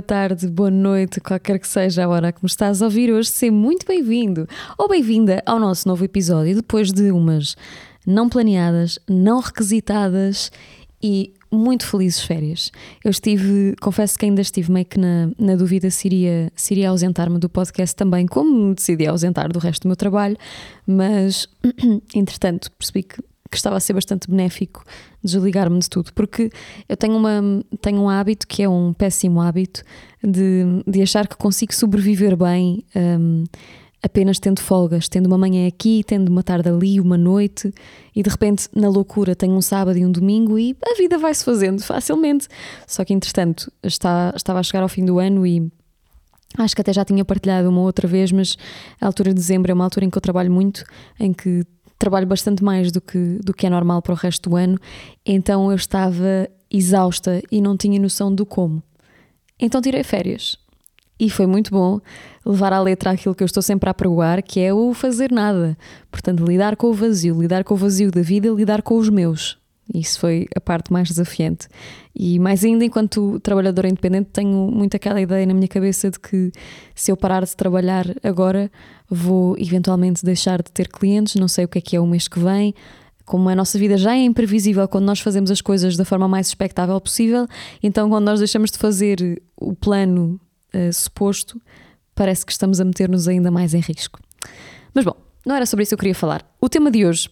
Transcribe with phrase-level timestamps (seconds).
[0.00, 3.28] boa tarde, boa noite, qualquer que seja a hora que me estás a ouvir hoje,
[3.28, 7.54] seja muito bem-vindo ou bem-vinda ao nosso novo episódio depois de umas
[8.06, 10.50] não planeadas, não requisitadas
[11.02, 12.72] e muito felizes férias.
[13.04, 17.38] Eu estive, confesso que ainda estive meio que na, na dúvida se iria, iria ausentar-me
[17.38, 20.36] do podcast também, como decidi ausentar do resto do meu trabalho,
[20.86, 21.46] mas
[22.16, 24.84] entretanto percebi que que estava a ser bastante benéfico
[25.22, 26.50] desligar-me de tudo, porque
[26.88, 27.42] eu tenho, uma,
[27.80, 29.82] tenho um hábito que é um péssimo hábito
[30.22, 33.44] de, de achar que consigo sobreviver bem um,
[34.02, 37.72] apenas tendo folgas, tendo uma manhã aqui, tendo uma tarde ali, uma noite,
[38.14, 41.44] e de repente, na loucura, tenho um sábado e um domingo e a vida vai-se
[41.44, 42.48] fazendo facilmente.
[42.86, 45.70] Só que, entretanto, está, estava a chegar ao fim do ano e
[46.56, 48.56] acho que até já tinha partilhado uma outra vez, mas
[49.00, 50.84] a altura de dezembro é uma altura em que eu trabalho muito,
[51.18, 51.64] em que
[52.00, 54.78] trabalho bastante mais do que, do que é normal para o resto do ano,
[55.24, 58.82] então eu estava exausta e não tinha noção do como.
[59.58, 60.58] Então tirei férias.
[61.18, 62.00] E foi muito bom
[62.44, 65.76] levar à letra aquilo que eu estou sempre a pregoar, que é o fazer nada.
[66.10, 69.59] Portanto, lidar com o vazio, lidar com o vazio da vida, lidar com os meus.
[69.92, 71.68] Isso foi a parte mais desafiante.
[72.14, 76.52] E mais ainda, enquanto trabalhadora independente, tenho muito aquela ideia na minha cabeça de que
[76.94, 78.70] se eu parar de trabalhar agora,
[79.08, 82.28] vou eventualmente deixar de ter clientes, não sei o que é que é o mês
[82.28, 82.74] que vem.
[83.24, 86.48] Como a nossa vida já é imprevisível quando nós fazemos as coisas da forma mais
[86.48, 87.46] expectável possível,
[87.82, 90.40] então quando nós deixamos de fazer o plano
[90.74, 91.60] uh, suposto,
[92.14, 94.18] parece que estamos a meter-nos ainda mais em risco.
[94.92, 95.14] Mas bom,
[95.46, 96.44] não era sobre isso que eu queria falar.
[96.60, 97.30] O tema de hoje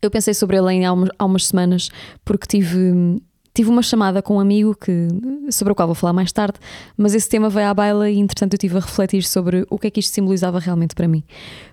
[0.00, 1.90] eu pensei sobre ele há, há umas semanas
[2.24, 3.20] porque tive,
[3.52, 5.08] tive uma chamada com um amigo que,
[5.50, 6.58] sobre o qual vou falar mais tarde,
[6.96, 9.88] mas esse tema veio à baila e entretanto eu estive a refletir sobre o que
[9.88, 11.24] é que isto simbolizava realmente para mim.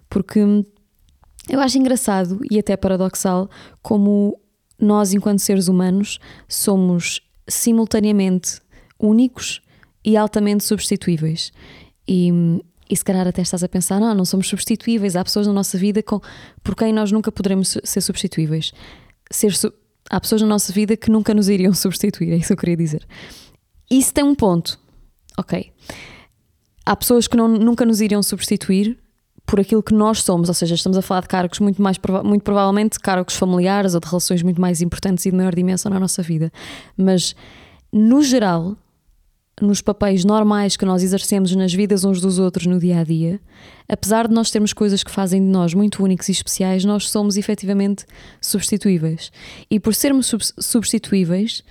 [0.09, 0.39] Porque
[1.50, 3.50] eu acho engraçado e até paradoxal
[3.81, 4.39] como
[4.79, 8.59] nós, enquanto seres humanos, somos simultaneamente
[9.00, 9.61] únicos
[10.03, 11.51] e altamente substituíveis.
[12.07, 12.31] E
[12.90, 15.78] e se calhar até estás a pensar, não, não somos substituíveis, há pessoas na nossa
[15.78, 16.22] vida com,
[16.63, 18.72] por quem nós nunca poderemos ser substituíveis.
[19.31, 19.73] Ser su
[20.07, 22.78] há pessoas na nossa vida que nunca nos iriam substituir, é isso que eu queria
[22.78, 23.07] dizer.
[23.90, 24.79] Isso tem um ponto,
[25.38, 25.72] ok.
[26.85, 28.97] Há pessoas que não, nunca nos iriam substituir
[29.45, 32.44] por aquilo que nós somos, ou seja, estamos a falar de cargos muito mais, muito
[32.44, 36.22] provavelmente cargos familiares ou de relações muito mais importantes e de maior dimensão na nossa
[36.22, 36.51] vida.
[36.97, 37.35] Mas,
[37.91, 38.75] no geral,
[39.61, 43.39] nos papéis normais que nós exercemos nas vidas uns dos outros no dia a dia,
[43.88, 47.38] apesar de nós termos coisas que fazem de nós muito únicos e especiais, nós somos
[47.38, 48.05] efetivamente
[48.41, 49.31] substituíveis.
[49.69, 51.63] E por sermos sub substituíveis,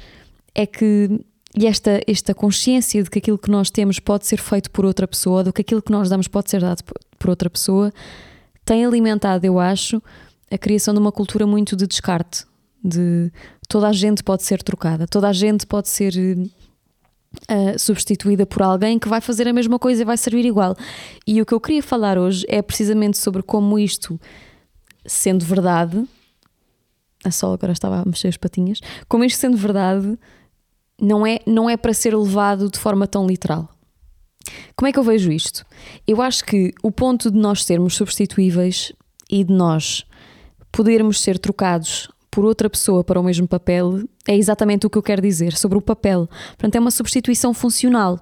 [0.55, 1.21] é que
[1.57, 5.07] e esta, esta consciência de que aquilo que nós temos pode ser feito por outra
[5.07, 6.83] pessoa, de que aquilo que nós damos pode ser dado
[7.17, 7.93] por outra pessoa,
[8.65, 10.03] tem alimentado, eu acho,
[10.51, 12.45] a criação de uma cultura muito de descarte,
[12.83, 13.31] de
[13.69, 16.13] toda a gente pode ser trocada, toda a gente pode ser
[17.51, 20.77] Uh, substituída por alguém que vai fazer a mesma coisa e vai servir igual.
[21.27, 24.19] E o que eu queria falar hoje é precisamente sobre como isto,
[25.05, 26.05] sendo verdade,
[27.25, 30.19] a Sol agora estava a mexer as patinhas, como isto sendo verdade,
[31.01, 33.69] não é, não é para ser levado de forma tão literal.
[34.77, 35.65] Como é que eu vejo isto?
[36.07, 38.93] Eu acho que o ponto de nós sermos substituíveis
[39.31, 40.05] e de nós
[40.71, 45.03] podermos ser trocados por outra pessoa para o mesmo papel é exatamente o que eu
[45.03, 46.29] quero dizer sobre o papel.
[46.49, 48.19] Portanto, é uma substituição funcional.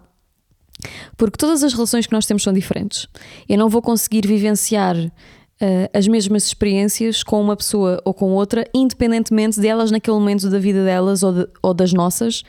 [1.16, 3.08] Porque todas as relações que nós temos são diferentes.
[3.48, 5.10] Eu não vou conseguir vivenciar uh,
[5.94, 10.58] as mesmas experiências com uma pessoa ou com outra, independentemente de elas, naquele momento da
[10.58, 12.42] vida delas ou, de, ou das nossas,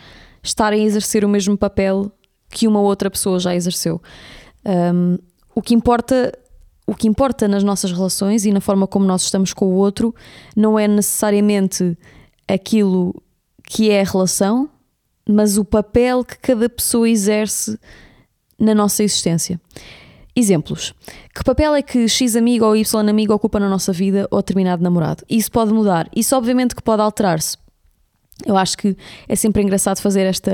[0.44, 2.12] estarem a exercer o mesmo papel
[2.50, 4.02] que uma outra pessoa já exerceu.
[4.66, 5.18] Um,
[5.56, 6.30] o que importa
[6.86, 10.14] o que importa nas nossas relações e na forma como nós estamos com o outro
[10.56, 11.98] não é necessariamente
[12.48, 13.16] aquilo
[13.64, 14.70] que é a relação,
[15.28, 17.80] mas o papel que cada pessoa exerce
[18.60, 19.60] na nossa existência.
[20.36, 20.94] Exemplos.
[21.34, 24.84] Que papel é que X amigo ou Y amigo ocupa na nossa vida ou determinado
[24.84, 25.24] namorado?
[25.30, 26.10] Isso pode mudar.
[26.16, 27.58] Isso, obviamente, que pode alterar-se.
[28.46, 28.98] Eu acho que
[29.28, 30.52] é sempre engraçado fazer esta,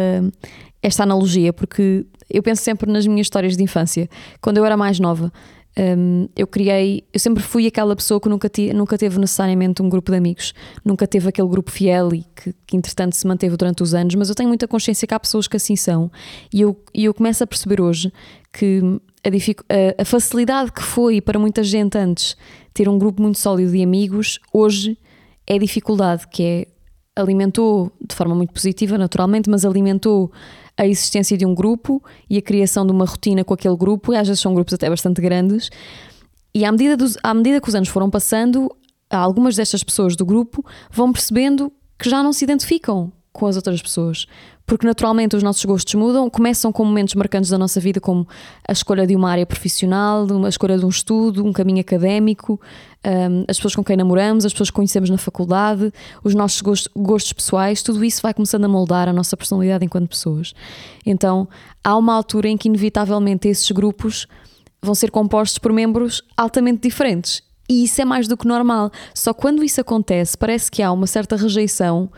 [0.82, 4.10] esta analogia, porque eu penso sempre nas minhas histórias de infância.
[4.42, 5.32] Quando eu era mais nova,
[5.80, 9.88] um, eu criei, eu sempre fui aquela pessoa que nunca, ti, nunca teve necessariamente um
[9.88, 10.54] grupo de amigos,
[10.84, 14.28] nunca teve aquele grupo fiel e que, que entretanto se manteve durante os anos, mas
[14.28, 16.12] eu tenho muita consciência que há pessoas que assim são.
[16.54, 18.12] E eu, e eu começo a perceber hoje
[18.52, 18.82] que
[19.24, 22.36] a, a, facilidade que foi para muita gente antes
[22.74, 24.98] ter um grupo muito sólido de amigos, hoje
[25.48, 26.68] é dificuldade, que é
[27.16, 30.32] alimentou de forma muito positiva, naturalmente, mas alimentou
[30.80, 34.18] a existência de um grupo e a criação de uma rotina com aquele grupo, e
[34.18, 35.70] às vezes são grupos até bastante grandes.
[36.56, 38.74] E à medida, dos, à medida que os anos foram passando,
[39.10, 43.82] algumas destas pessoas do grupo vão percebendo que já não se identificam com as outras
[43.82, 44.28] pessoas.
[44.66, 48.28] Porque naturalmente os nossos gostos mudam, começam com momentos marcantes da nossa vida, como
[48.68, 52.62] a escolha de uma área profissional, a escolha de um estudo, um caminho académico,
[53.04, 55.92] um, as pessoas com quem namoramos, as pessoas que conhecemos na faculdade,
[56.24, 60.10] os nossos gostos, gostos pessoais, tudo isso vai começando a moldar a nossa personalidade enquanto
[60.10, 60.54] pessoas.
[61.04, 61.48] Então
[61.84, 64.28] há uma altura em que, inevitavelmente, esses grupos
[64.82, 67.42] vão ser compostos por membros altamente diferentes.
[67.70, 68.92] E isso é mais do que normal.
[69.14, 72.10] Só quando isso acontece, parece que há uma certa rejeição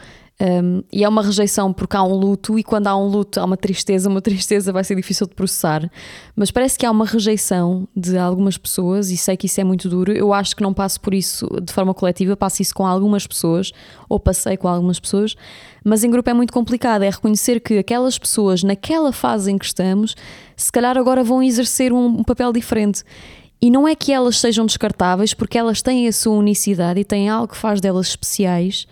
[0.42, 3.46] um, e é uma rejeição porque há um luto, e quando há um luto há
[3.46, 5.88] uma tristeza, uma tristeza vai ser difícil de processar,
[6.36, 9.88] mas parece que há uma rejeição de algumas pessoas, e sei que isso é muito
[9.88, 10.12] duro.
[10.12, 13.72] Eu acho que não passo por isso de forma coletiva, passo isso com algumas pessoas,
[14.10, 15.36] ou passei com algumas pessoas,
[15.84, 17.04] mas em grupo é muito complicado.
[17.04, 20.16] É reconhecer que aquelas pessoas, naquela fase em que estamos,
[20.56, 23.04] se calhar agora vão exercer um, um papel diferente.
[23.62, 27.30] E não é que elas sejam descartáveis, porque elas têm a sua unicidade e têm
[27.30, 28.88] algo que faz delas especiais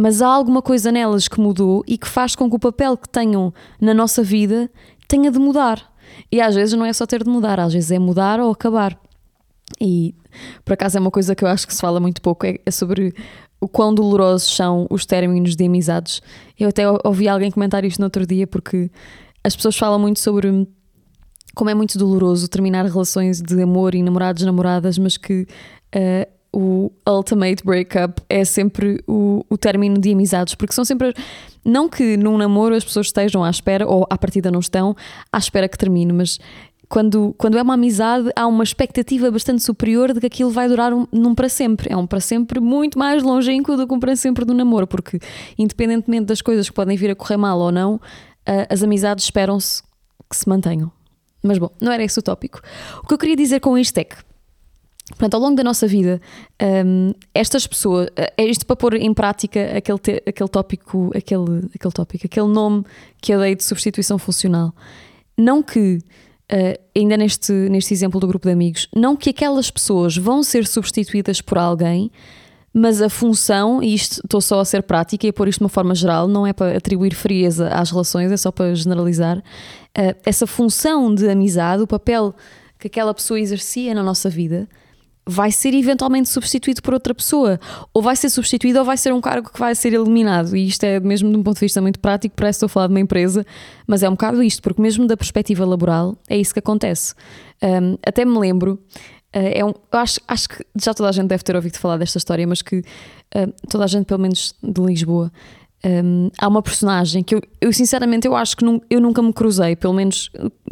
[0.00, 3.08] mas há alguma coisa nelas que mudou e que faz com que o papel que
[3.08, 4.70] tenham na nossa vida
[5.08, 5.92] tenha de mudar.
[6.30, 8.96] E às vezes não é só ter de mudar, às vezes é mudar ou acabar.
[9.80, 10.14] E
[10.64, 12.70] por acaso é uma coisa que eu acho que se fala muito pouco, é, é
[12.70, 13.12] sobre
[13.60, 16.22] o quão dolorosos são os términos de amizades.
[16.56, 18.88] Eu até ouvi alguém comentar isto no outro dia, porque
[19.42, 20.64] as pessoas falam muito sobre
[21.56, 25.42] como é muito doloroso terminar relações de amor e namorados, namoradas, mas que
[25.96, 31.14] uh, o ultimate breakup é sempre o, o término de amizades, porque são sempre.
[31.64, 34.96] Não que num namoro as pessoas estejam à espera, ou à partida não estão,
[35.30, 36.38] à espera que termine, mas
[36.88, 40.94] quando, quando é uma amizade, há uma expectativa bastante superior de que aquilo vai durar
[40.94, 41.92] um, num para sempre.
[41.92, 45.18] É um para sempre muito mais longínquo do que um para sempre do namoro, porque
[45.58, 48.00] independentemente das coisas que podem vir a correr mal ou não,
[48.70, 49.82] as amizades esperam-se
[50.30, 50.90] que se mantenham.
[51.42, 52.60] Mas bom, não era esse o tópico.
[53.02, 54.16] O que eu queria dizer com isto é que
[55.10, 56.20] Portanto, ao longo da nossa vida,
[56.86, 61.92] um, estas pessoas, é isto para pôr em prática aquele, te, aquele tópico, aquele, aquele
[61.92, 62.84] tópico, aquele nome
[63.20, 64.74] que eu dei de substituição funcional.
[65.36, 65.98] Não que,
[66.52, 70.66] uh, ainda neste, neste exemplo do grupo de amigos, não que aquelas pessoas vão ser
[70.66, 72.10] substituídas por alguém,
[72.72, 75.64] mas a função, e isto estou só a ser prática e a pôr isto de
[75.64, 79.42] uma forma geral, não é para atribuir frieza às relações, é só para generalizar, uh,
[80.22, 82.34] essa função de amizade, o papel
[82.78, 84.68] que aquela pessoa exercia na nossa vida
[85.28, 87.60] vai ser eventualmente substituído por outra pessoa,
[87.92, 90.56] ou vai ser substituído ou vai ser um cargo que vai ser eliminado.
[90.56, 92.70] E isto é mesmo de um ponto de vista muito prático, parece que estou a
[92.70, 93.44] falar de uma empresa,
[93.86, 97.14] mas é um bocado isto, porque mesmo da perspectiva laboral é isso que acontece.
[97.62, 98.80] Um, até me lembro.
[99.36, 102.16] Uh, é um, acho, acho que já toda a gente deve ter ouvido falar desta
[102.16, 105.30] história, mas que uh, toda a gente, pelo menos de Lisboa,
[105.84, 109.76] um, há uma personagem que eu, eu, sinceramente eu acho que eu nunca me cruzei,
[109.76, 110.30] pelo menos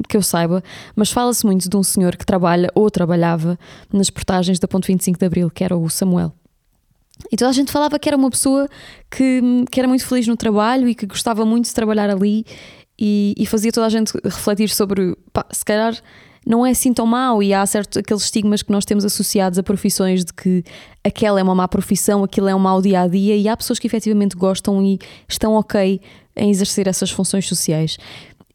[0.08, 0.62] que eu saiba,
[0.94, 3.58] mas fala-se muito de um senhor que trabalha ou trabalhava
[3.92, 6.32] nas portagens da Ponte 25 de Abril, que era o Samuel.
[7.32, 8.68] E toda a gente falava que era uma pessoa
[9.10, 12.44] que, que era muito feliz no trabalho e que gostava muito de trabalhar ali
[12.98, 15.96] e, e fazia toda a gente refletir sobre, pá, se calhar
[16.46, 19.62] não é assim tão mau e há certo aqueles estigmas que nós temos associados a
[19.64, 20.62] profissões de que
[21.02, 23.80] aquela é uma má profissão, aquilo é um mau dia a dia e há pessoas
[23.80, 24.98] que efetivamente gostam e
[25.28, 26.00] estão ok
[26.36, 27.98] em exercer essas funções sociais.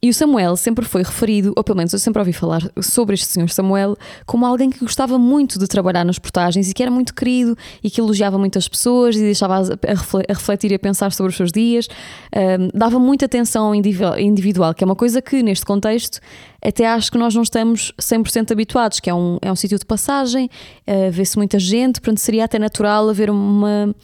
[0.03, 3.27] E o Samuel sempre foi referido, ou pelo menos eu sempre ouvi falar sobre este
[3.27, 3.95] senhor Samuel,
[4.25, 7.89] como alguém que gostava muito de trabalhar nas portagens e que era muito querido e
[7.89, 11.88] que elogiava muitas pessoas e deixava a refletir e a pensar sobre os seus dias,
[12.36, 16.19] um, dava muita atenção individual, que é uma coisa que neste contexto
[16.61, 19.85] até acho que nós não estamos 100% habituados, que é um, é um sítio de
[19.85, 20.49] passagem,
[20.87, 23.95] uh, vê-se muita gente, portanto seria até natural haver uma,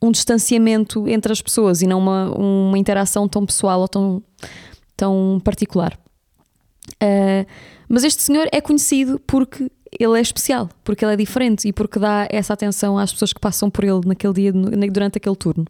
[0.00, 4.22] um distanciamento entre as pessoas e não uma, uma interação tão pessoal ou tão
[4.96, 5.98] tão particular.
[6.94, 7.46] Uh,
[7.88, 11.98] mas este senhor é conhecido porque ele é especial, porque ele é diferente e porque
[11.98, 15.64] dá essa atenção às pessoas que passam por ele naquele dia, durante aquele turno.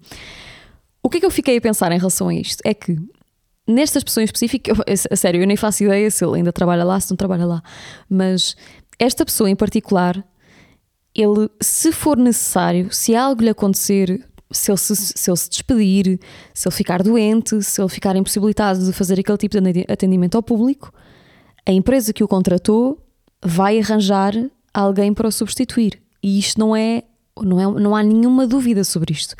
[1.03, 2.61] O que é que eu fiquei a pensar em relação a isto?
[2.65, 2.97] É que
[3.67, 4.77] nesta expressão específica, eu,
[5.11, 7.63] a sério, eu nem faço ideia se ele ainda trabalha lá, se não trabalha lá,
[8.09, 8.57] mas
[8.99, 10.25] esta pessoa em particular,
[11.15, 16.21] ele, se for necessário, se algo lhe acontecer se ele se, se ele se despedir,
[16.55, 20.43] se ele ficar doente, se ele ficar impossibilitado de fazer aquele tipo de atendimento ao
[20.43, 20.93] público,
[21.65, 23.05] a empresa que o contratou
[23.43, 24.33] vai arranjar
[24.73, 26.01] alguém para o substituir.
[26.23, 27.03] E isto não é,
[27.43, 29.35] não é, não há nenhuma dúvida sobre isto.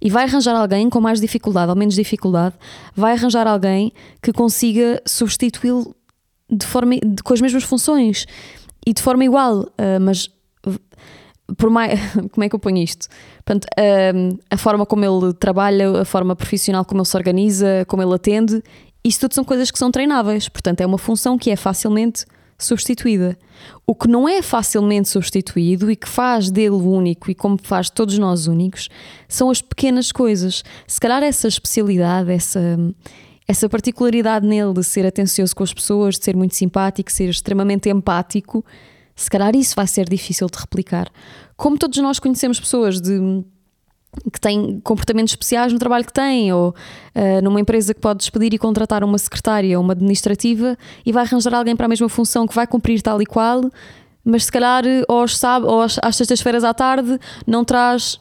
[0.00, 2.54] E vai arranjar alguém com mais dificuldade ou menos dificuldade,
[2.94, 3.92] vai arranjar alguém
[4.22, 5.94] que consiga substituí-lo
[6.48, 8.26] de forma de, com as mesmas funções
[8.86, 10.30] e de forma igual, uh, mas
[11.56, 11.98] por mais.
[12.32, 13.08] Como é que eu ponho isto?
[13.44, 18.02] Portanto, a, a forma como ele trabalha, a forma profissional como ele se organiza, como
[18.02, 18.62] ele atende,
[19.02, 20.48] isto tudo são coisas que são treináveis.
[20.48, 22.24] Portanto, é uma função que é facilmente
[22.64, 23.38] substituída.
[23.86, 28.18] O que não é facilmente substituído e que faz dele único e como faz todos
[28.18, 28.88] nós únicos
[29.28, 30.62] são as pequenas coisas.
[30.86, 32.60] Se calhar essa especialidade, essa,
[33.46, 37.88] essa particularidade nele de ser atencioso com as pessoas, de ser muito simpático, ser extremamente
[37.88, 38.64] empático,
[39.14, 41.10] se calhar isso vai ser difícil de replicar.
[41.56, 43.44] Como todos nós conhecemos pessoas de
[44.32, 48.52] que têm comportamentos especiais no trabalho que têm, ou uh, numa empresa que pode despedir
[48.52, 52.46] e contratar uma secretária ou uma administrativa e vai arranjar alguém para a mesma função
[52.46, 53.70] que vai cumprir tal e qual,
[54.24, 58.20] mas se calhar aos, sabe, ou às, às sextas-feiras à tarde não traz.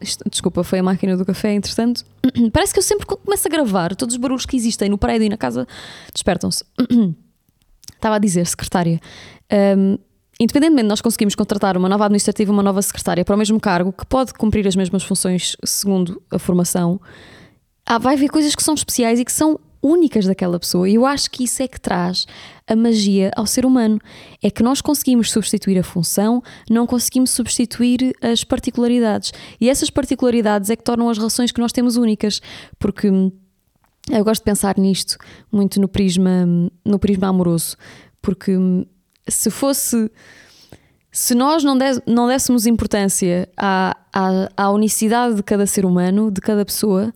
[0.00, 2.04] Isto, desculpa, foi a máquina do café, entretanto.
[2.52, 5.28] Parece que eu sempre começo a gravar todos os barulhos que existem no prédio e
[5.28, 5.66] na casa
[6.12, 6.64] despertam-se.
[7.94, 9.00] Estava a dizer, secretária.
[9.78, 9.98] Um,
[10.40, 13.92] independentemente de nós conseguimos contratar uma nova administrativa, uma nova secretária para o mesmo cargo,
[13.92, 17.00] que pode cumprir as mesmas funções segundo a formação,
[17.86, 20.88] ah, vai haver coisas que são especiais e que são únicas daquela pessoa.
[20.88, 22.26] E eu acho que isso é que traz
[22.66, 24.00] a magia ao ser humano.
[24.42, 29.32] É que nós conseguimos substituir a função, não conseguimos substituir as particularidades.
[29.60, 32.40] E essas particularidades é que tornam as relações que nós temos únicas.
[32.78, 35.18] Porque eu gosto de pensar nisto
[35.52, 36.46] muito no prisma,
[36.82, 37.76] no prisma amoroso.
[38.22, 38.56] Porque
[39.28, 40.10] se fosse.
[41.10, 46.30] Se nós não, des, não dessemos importância à, à, à unicidade de cada ser humano,
[46.30, 47.12] de cada pessoa,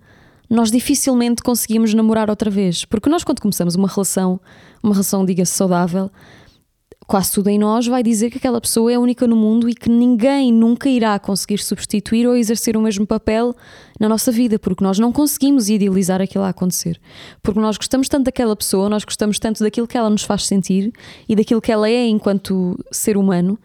[0.48, 2.84] nós dificilmente conseguimos namorar outra vez.
[2.84, 4.40] Porque nós, quando começamos uma relação,
[4.82, 6.10] uma relação, diga-se, saudável,
[7.08, 9.88] quase tudo em nós vai dizer que aquela pessoa é única no mundo e que
[9.88, 13.56] ninguém nunca irá conseguir substituir ou exercer o mesmo papel
[13.98, 17.00] na nossa vida, porque nós não conseguimos idealizar aquilo a acontecer.
[17.42, 20.92] Porque nós gostamos tanto daquela pessoa, nós gostamos tanto daquilo que ela nos faz sentir
[21.26, 23.58] e daquilo que ela é enquanto ser humano,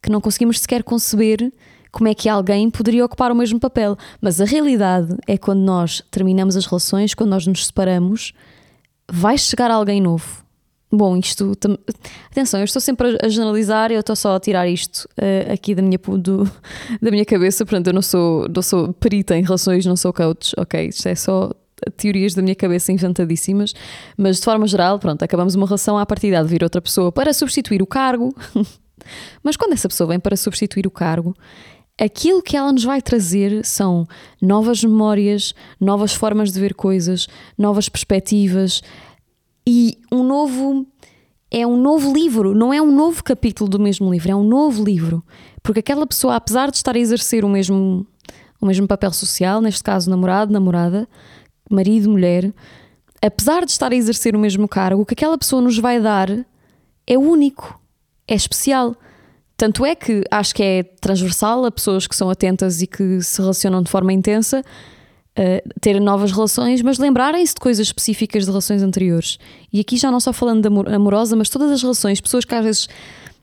[0.00, 1.52] que não conseguimos sequer conceber
[1.90, 3.98] como é que alguém poderia ocupar o mesmo papel.
[4.20, 8.32] Mas a realidade é quando nós terminamos as relações, quando nós nos separamos,
[9.10, 10.46] vai chegar alguém novo
[10.90, 11.52] Bom, isto.
[12.30, 15.82] Atenção, eu estou sempre a generalizar, eu estou só a tirar isto uh, aqui da
[15.82, 16.50] minha, do,
[17.00, 20.54] da minha cabeça, portanto, eu não sou, não sou perita em relações, não sou coach,
[20.56, 20.88] ok?
[20.88, 21.52] Isto é só
[21.96, 23.74] teorias da minha cabeça inventadíssimas,
[24.16, 27.32] mas de forma geral, pronto, acabamos uma relação à partida de vir outra pessoa para
[27.32, 28.34] substituir o cargo.
[29.44, 31.36] mas quando essa pessoa vem para substituir o cargo,
[32.00, 34.06] aquilo que ela nos vai trazer são
[34.40, 37.28] novas memórias, novas formas de ver coisas,
[37.58, 38.82] novas perspectivas
[39.68, 40.86] e um novo.
[41.50, 44.84] É um novo livro, não é um novo capítulo do mesmo livro, é um novo
[44.84, 45.24] livro.
[45.62, 48.06] Porque aquela pessoa, apesar de estar a exercer o mesmo,
[48.60, 51.08] o mesmo papel social, neste caso namorado, namorada,
[51.70, 52.52] marido, mulher,
[53.22, 56.28] apesar de estar a exercer o mesmo cargo, o que aquela pessoa nos vai dar
[57.06, 57.80] é único,
[58.26, 58.94] é especial.
[59.56, 63.40] Tanto é que acho que é transversal a pessoas que são atentas e que se
[63.40, 64.62] relacionam de forma intensa
[65.38, 69.38] uh, ter novas relações, mas lembrarem-se de coisas específicas de relações anteriores.
[69.72, 72.54] E aqui já não só falando de amor, amorosa, mas todas as relações, pessoas que
[72.54, 72.88] às vezes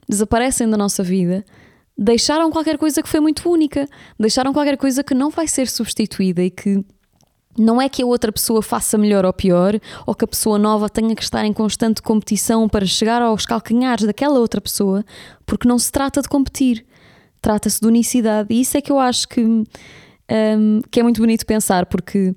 [0.07, 1.43] desaparecem da nossa vida,
[1.97, 3.87] deixaram qualquer coisa que foi muito única,
[4.19, 6.83] deixaram qualquer coisa que não vai ser substituída e que
[7.57, 10.89] não é que a outra pessoa faça melhor ou pior, ou que a pessoa nova
[10.89, 15.05] tenha que estar em constante competição para chegar aos calcanhares daquela outra pessoa,
[15.45, 16.85] porque não se trata de competir,
[17.41, 18.53] trata-se de unicidade.
[18.53, 19.63] E isso é que eu acho que
[20.31, 22.35] um, que é muito bonito pensar, porque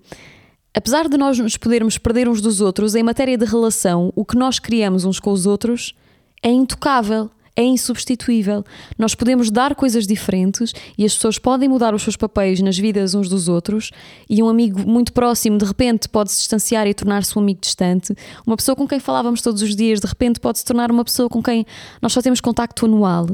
[0.74, 4.36] apesar de nós nos podermos perder uns dos outros, em matéria de relação, o que
[4.36, 5.94] nós criamos uns com os outros
[6.42, 7.30] é intocável.
[7.58, 8.64] É insubstituível.
[8.96, 13.16] Nós podemos dar coisas diferentes e as pessoas podem mudar os seus papéis nas vidas
[13.16, 13.90] uns dos outros.
[14.30, 18.14] E um amigo muito próximo, de repente, pode se distanciar e tornar-se um amigo distante.
[18.46, 21.28] Uma pessoa com quem falávamos todos os dias, de repente, pode se tornar uma pessoa
[21.28, 21.66] com quem
[22.00, 23.26] nós só temos contacto anual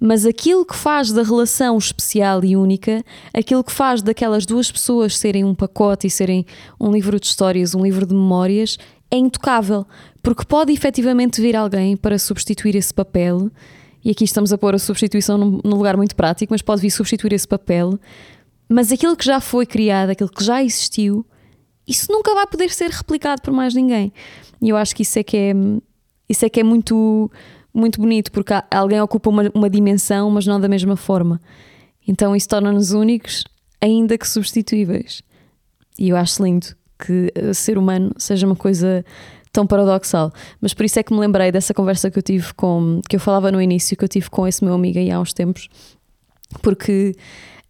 [0.00, 5.18] mas aquilo que faz da relação especial e única, aquilo que faz daquelas duas pessoas
[5.18, 6.46] serem um pacote e serem
[6.78, 8.78] um livro de histórias, um livro de memórias,
[9.10, 9.86] é intocável,
[10.22, 13.50] porque pode efetivamente vir alguém para substituir esse papel,
[14.04, 17.32] e aqui estamos a pôr a substituição num, lugar muito prático, mas pode vir substituir
[17.32, 17.98] esse papel,
[18.68, 21.26] mas aquilo que já foi criado, aquilo que já existiu,
[21.86, 24.12] isso nunca vai poder ser replicado por mais ninguém.
[24.60, 25.52] E eu acho que isso é que é,
[26.28, 27.30] isso é, que é muito
[27.72, 31.40] muito bonito, porque alguém ocupa uma, uma dimensão, mas não da mesma forma.
[32.06, 33.44] Então isso torna-nos únicos,
[33.80, 35.22] ainda que substituíveis.
[35.98, 39.04] E eu acho lindo que o ser humano seja uma coisa
[39.52, 40.32] tão paradoxal.
[40.60, 43.20] Mas por isso é que me lembrei dessa conversa que eu tive com, que eu
[43.20, 45.68] falava no início, que eu tive com esse meu amigo aí há uns tempos,
[46.62, 47.14] porque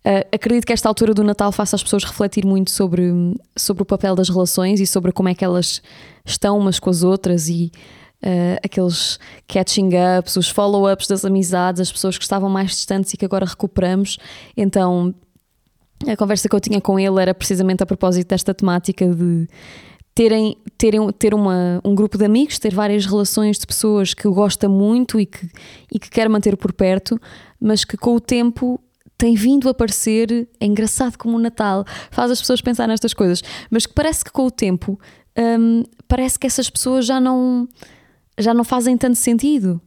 [0.04, 3.10] uh, acredito que esta altura do Natal faça as pessoas refletir muito sobre,
[3.56, 5.82] sobre o papel das relações e sobre como é que elas
[6.24, 7.70] estão umas com as outras e
[8.20, 9.16] Uh, aqueles
[9.46, 13.46] catching ups, os follow-ups das amizades, as pessoas que estavam mais distantes e que agora
[13.46, 14.18] recuperamos.
[14.56, 15.14] Então,
[16.06, 19.48] a conversa que eu tinha com ele era precisamente a propósito desta temática de
[20.14, 24.68] terem, terem ter uma, um grupo de amigos, ter várias relações de pessoas que gosta
[24.68, 25.48] muito e que,
[25.92, 27.20] e que quer manter por perto,
[27.60, 28.80] mas que com o tempo
[29.16, 33.42] tem vindo a aparecer, é engraçado como o Natal faz as pessoas pensar nestas coisas,
[33.68, 34.98] mas que parece que com o tempo
[35.36, 37.68] hum, parece que essas pessoas já não,
[38.38, 39.80] já não fazem tanto sentido.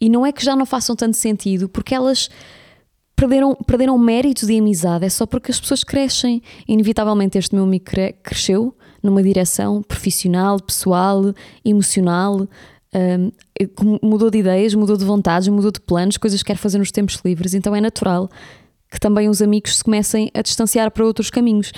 [0.00, 2.28] E não é que já não façam tanto sentido, porque elas
[3.18, 6.40] perderam, perderam mérito de amizade, é só porque as pessoas crescem.
[6.68, 7.84] Inevitavelmente este meu amigo
[8.22, 8.72] cresceu
[9.02, 11.34] numa direção profissional, pessoal,
[11.64, 12.48] emocional,
[12.94, 16.92] um, mudou de ideias, mudou de vontades, mudou de planos, coisas que quer fazer nos
[16.92, 18.30] tempos livres, então é natural
[18.90, 21.72] que também os amigos se comecem a distanciar para outros caminhos.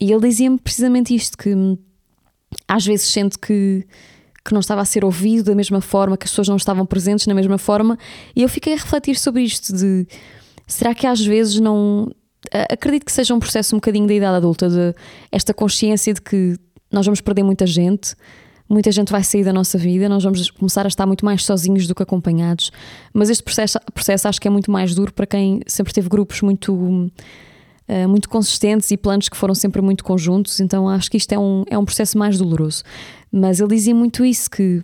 [0.00, 1.76] E ele dizia-me precisamente isto: que hum,
[2.66, 3.86] às vezes sente que,
[4.44, 7.26] que não estava a ser ouvido da mesma forma, que as pessoas não estavam presentes
[7.26, 7.98] na mesma forma,
[8.34, 10.06] e eu fiquei a refletir sobre isto: de
[10.68, 12.12] será que às vezes não.
[12.70, 14.94] Acredito que seja um processo um bocadinho da idade adulta, de
[15.32, 16.56] esta consciência de que
[16.92, 18.14] nós vamos perder muita gente,
[18.68, 21.86] muita gente vai sair da nossa vida, nós vamos começar a estar muito mais sozinhos
[21.86, 22.70] do que acompanhados.
[23.12, 26.40] Mas este processo, processo acho que é muito mais duro para quem sempre teve grupos
[26.42, 31.32] muito, uh, muito consistentes e planos que foram sempre muito conjuntos, então acho que isto
[31.32, 32.84] é um, é um processo mais doloroso.
[33.32, 34.82] Mas ele dizia muito isso: que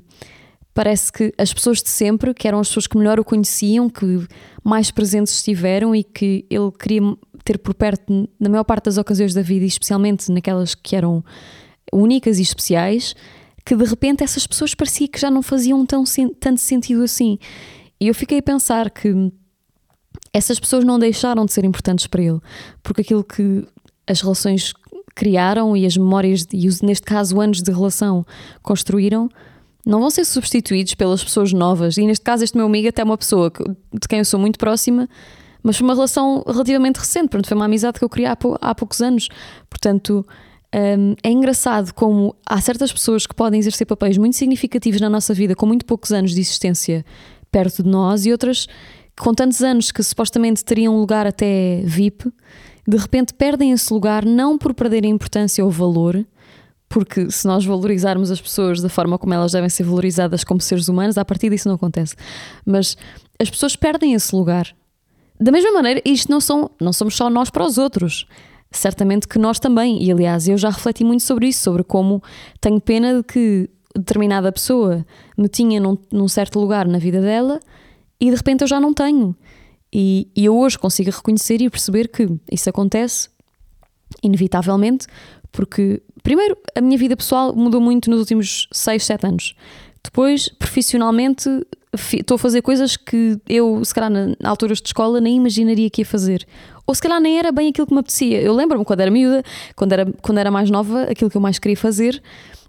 [0.75, 4.27] parece que as pessoas de sempre, que eram as pessoas que melhor o conheciam, que
[4.63, 7.01] mais presentes estiveram e que ele queria
[7.45, 11.25] ter por perto na maior parte das ocasiões da vida, e especialmente naquelas que eram
[11.93, 13.15] únicas e especiais,
[13.65, 16.05] que de repente essas pessoas parecia que já não faziam tão,
[16.41, 17.39] tanto sentido assim.
[18.01, 19.33] E eu fiquei a pensar que
[20.33, 22.41] essas pessoas não deixaram de ser importantes para ele,
[22.83, 23.65] porque aquilo que
[24.07, 24.73] as relações
[25.15, 28.27] criaram e as memórias, e neste caso anos de relação,
[28.63, 29.29] construíram,
[29.87, 31.97] não vão ser substituídos pelas pessoas novas.
[31.97, 33.53] E neste caso, este meu amigo até é uma pessoa
[33.93, 35.09] de quem eu sou muito próxima,
[35.63, 38.75] mas foi uma relação relativamente recente, portanto, foi uma amizade que eu criei há, há
[38.75, 39.29] poucos anos.
[39.69, 40.27] Portanto,
[40.75, 45.33] um, é engraçado como há certas pessoas que podem exercer papéis muito significativos na nossa
[45.33, 47.05] vida com muito poucos anos de existência
[47.51, 48.67] perto de nós e outras
[49.17, 52.33] com tantos anos que supostamente teriam um lugar até VIP,
[52.87, 56.27] de repente perdem esse lugar não por perderem importância ou valor,
[56.95, 60.87] porque se nós valorizarmos as pessoas da forma como elas devem ser valorizadas como seres
[60.87, 62.15] humanos, a partir disso não acontece.
[62.65, 62.97] Mas
[63.37, 64.73] as pessoas perdem esse lugar.
[65.41, 68.29] Da mesma maneira, isto não, são, não somos só nós para os outros
[68.71, 70.05] certamente que nós também.
[70.05, 72.23] E aliás, eu já refleti muito sobre isso, sobre como
[72.61, 75.05] tenho pena de que determinada pessoa
[75.37, 77.59] me tinha num, num certo lugar na vida dela
[78.21, 79.35] e de repente eu já não tenho.
[79.93, 83.29] E, e eu hoje consigo reconhecer e perceber que isso acontece
[84.23, 85.09] inevitavelmente,
[85.51, 89.55] porque, primeiro, a minha vida pessoal mudou muito nos últimos 6, 7 anos.
[90.03, 91.49] Depois, profissionalmente,
[92.13, 96.03] estou a fazer coisas que eu, se calhar, na alturas de escola, nem imaginaria que
[96.03, 96.47] ia fazer.
[96.87, 98.41] Ou se calhar nem era bem aquilo que me apetecia.
[98.41, 99.43] Eu lembro-me quando era miúda,
[99.77, 102.21] quando era, quando era mais nova, aquilo que eu mais queria fazer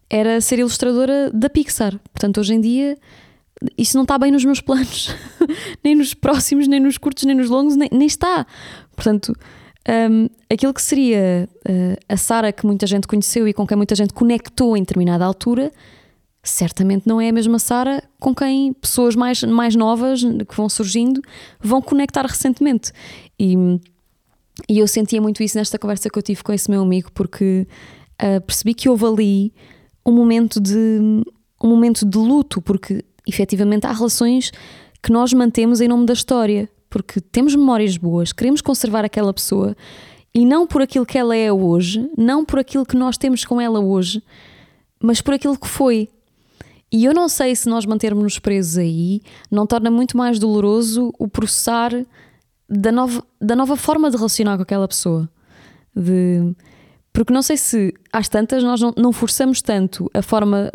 [0.09, 1.99] era ser ilustradora da Pixar.
[2.13, 2.97] Portanto, hoje em dia,
[3.77, 5.13] isso não está bem nos meus planos.
[5.83, 8.45] nem nos próximos, nem nos curtos, nem nos longos, nem, nem está.
[8.95, 9.35] Portanto,
[9.87, 13.95] um, aquilo que seria uh, a Sara que muita gente conheceu e com quem muita
[13.95, 15.71] gente conectou em determinada altura
[16.45, 21.21] certamente não é a mesma Sara com quem pessoas mais, mais novas que vão surgindo
[21.59, 22.91] vão conectar recentemente.
[23.39, 23.55] E,
[24.69, 27.67] e eu sentia muito isso nesta conversa que eu tive com esse meu amigo, porque
[28.21, 29.53] uh, percebi que houve ali
[30.05, 30.99] um momento de
[31.63, 34.51] um momento de luto, porque efetivamente há relações
[35.01, 39.75] que nós mantemos em nome da história, porque temos memórias boas, queremos conservar aquela pessoa
[40.33, 43.59] e não por aquilo que ela é hoje, não por aquilo que nós temos com
[43.59, 44.23] ela hoje,
[45.03, 46.07] mas por aquilo que foi.
[46.89, 51.27] E eu não sei se nós mantermos-nos presos aí não torna muito mais doloroso o
[51.27, 51.91] processar
[52.69, 55.29] da nova, da nova forma de relacionar com aquela pessoa.
[55.93, 56.55] De,
[57.11, 60.71] porque não sei se às tantas nós não, não forçamos tanto a forma,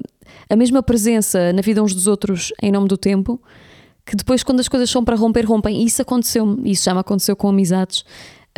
[0.51, 3.41] a mesma presença na vida uns dos outros em nome do tempo,
[4.05, 5.83] que depois, quando as coisas são para romper, rompem.
[5.83, 8.05] E isso aconteceu-me, isso já me aconteceu com amizades.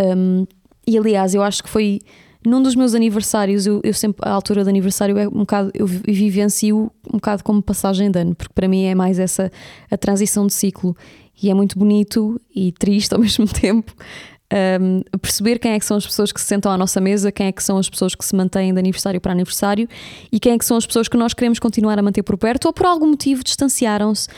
[0.00, 0.46] Um,
[0.86, 2.00] e aliás, eu acho que foi
[2.44, 5.86] num dos meus aniversários, eu, eu, sempre, a altura do aniversário é um bocado, eu
[5.86, 9.50] vivencio um bocado como passagem de ano, porque para mim é mais essa
[9.88, 10.96] a transição de ciclo
[11.40, 13.94] e é muito bonito e triste ao mesmo tempo
[14.80, 17.46] um, perceber quem é que são as pessoas que se sentam à nossa mesa, quem
[17.46, 19.88] é que são as pessoas que se mantêm de aniversário para aniversário
[20.30, 22.66] e quem é que são as pessoas que nós queremos continuar a manter por perto
[22.66, 24.28] ou por algum motivo distanciaram-se.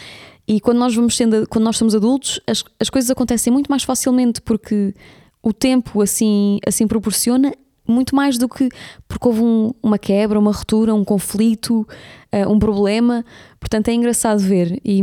[0.46, 3.82] E quando nós vamos sendo, quando nós somos adultos, as, as coisas acontecem muito mais
[3.82, 4.94] facilmente porque
[5.42, 7.52] o tempo assim, assim proporciona
[7.86, 8.68] muito mais do que
[9.06, 11.86] porque houve um, uma quebra, uma ruptura, um conflito,
[12.32, 13.24] uh, um problema.
[13.60, 14.80] Portanto, é engraçado ver.
[14.84, 15.00] E,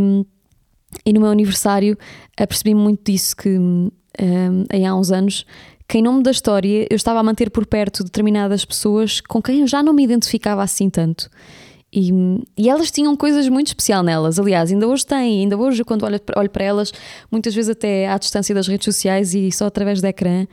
[1.06, 1.98] e no meu aniversário
[2.38, 3.92] apercebi-me muito disso, que um,
[4.88, 5.46] há uns anos,
[5.88, 9.62] que em nome da história eu estava a manter por perto determinadas pessoas com quem
[9.62, 11.30] eu já não me identificava assim tanto.
[11.94, 12.10] E,
[12.58, 14.40] e, elas tinham coisas muito especial nelas.
[14.40, 16.94] Aliás, ainda hoje têm, ainda hoje, quando olho, olho para elas,
[17.30, 20.48] muitas vezes até à distância das redes sociais e só através do ecrã,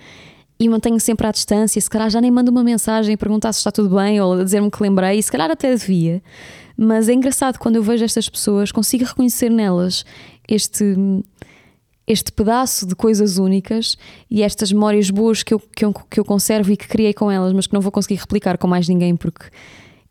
[0.59, 1.81] e mantenho sempre à distância.
[1.81, 4.83] Se calhar já nem mando uma mensagem perguntar se está tudo bem ou dizer-me que
[4.83, 6.20] lembrei, e se calhar até devia.
[6.77, 10.05] Mas é engraçado quando eu vejo estas pessoas, consigo reconhecer nelas
[10.48, 10.96] este
[12.07, 13.98] este pedaço de coisas únicas
[14.31, 17.31] e estas memórias boas que eu, que, eu, que eu conservo e que criei com
[17.31, 19.44] elas, mas que não vou conseguir replicar com mais ninguém porque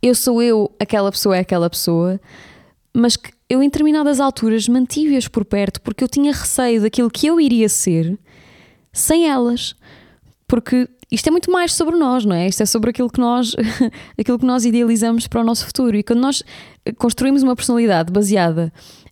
[0.02, 2.20] eu sou eu, aquela pessoa é aquela pessoa,
[2.94, 7.28] mas que eu em determinadas alturas mantive-as por perto porque eu tinha receio daquilo que
[7.28, 8.18] eu iria ser
[8.92, 9.76] sem elas.
[10.48, 12.48] Porque isto é muito mais sobre nós, não é?
[12.48, 13.54] Isto é sobre aquilo que nós,
[14.18, 15.96] aquilo que nós idealizamos para o nosso futuro.
[15.96, 16.44] E quando nós
[16.98, 18.72] construímos uma personalidade baseada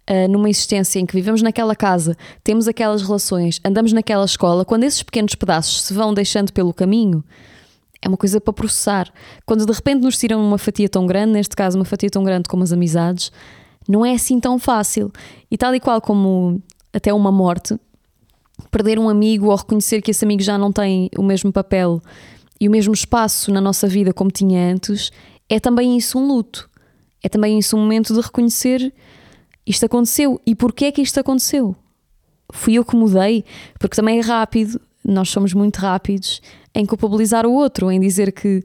[0.09, 4.83] uh, numa existência em que vivemos naquela casa, temos aquelas relações, andamos naquela escola, quando
[4.83, 7.23] esses pequenos pedaços se vão deixando pelo caminho,
[8.05, 9.11] é uma coisa para processar.
[9.47, 12.47] Quando de repente nos tiram uma fatia tão grande, neste caso uma fatia tão grande
[12.47, 13.31] como as amizades,
[13.89, 15.11] não é assim tão fácil.
[15.49, 16.61] E tal e qual como
[16.93, 17.75] até uma morte,
[18.69, 21.99] perder um amigo ou reconhecer que esse amigo já não tem o mesmo papel
[22.61, 25.11] e o mesmo espaço na nossa vida como tinha antes,
[25.49, 26.69] é também isso um luto.
[27.23, 28.93] É também isso um momento de reconhecer
[29.65, 30.39] isto aconteceu.
[30.45, 31.75] E porquê é que isto aconteceu?
[32.53, 33.43] Fui eu que mudei?
[33.79, 36.41] Porque também é rápido, nós somos muito rápidos
[36.73, 38.63] em culpabilizar o outro, em dizer que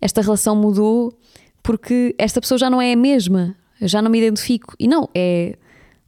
[0.00, 1.16] esta relação mudou
[1.62, 4.74] porque esta pessoa já não é a mesma, já não me identifico.
[4.78, 5.56] E não, é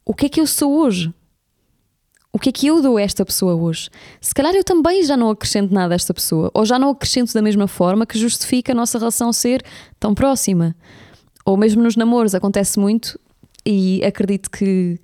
[0.04, 1.12] o que é que eu sou hoje?
[2.32, 3.88] O que é que eu dou a esta pessoa hoje?
[4.20, 7.32] Se calhar eu também já não acrescento nada a esta pessoa, ou já não acrescento
[7.32, 9.62] da mesma forma que justifica a nossa relação ser
[10.00, 10.74] tão próxima.
[11.44, 13.18] Ou mesmo nos namoros acontece muito,
[13.64, 14.98] e acredito que